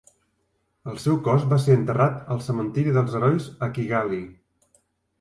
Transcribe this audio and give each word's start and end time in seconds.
El 0.93 0.97
seu 1.03 1.19
cos 1.27 1.45
va 1.51 1.59
ser 1.67 1.77
enterrat 1.81 2.17
al 2.37 2.43
Cementiri 2.49 2.97
dels 2.99 3.21
Herois 3.21 3.55
a 3.69 3.73
Kigali. 3.79 4.25